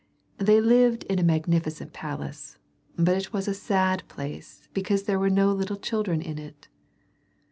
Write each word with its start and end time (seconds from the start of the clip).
They 0.39 0.59
lived 0.59 1.03
in 1.03 1.19
a 1.19 1.23
magnificent 1.23 1.93
palace, 1.93 2.57
but 2.97 3.15
it 3.15 3.31
was 3.31 3.47
a 3.47 3.53
sad 3.53 4.01
place 4.07 4.67
because 4.73 5.03
there 5.03 5.19
were 5.19 5.29
no 5.29 5.51
little 5.53 5.77
children 5.77 6.23
in 6.23 6.39
it. 6.39 6.67